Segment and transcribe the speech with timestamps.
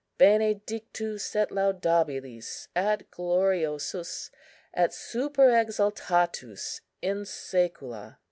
[0.17, 4.31] Benedictus, et laudabilis, et gloriosus,
[4.73, 8.17] et superexaltatus in sæcula.